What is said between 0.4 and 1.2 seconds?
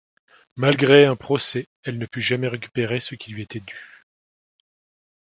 Malgré un